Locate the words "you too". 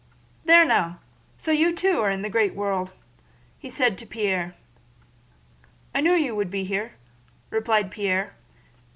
1.51-1.99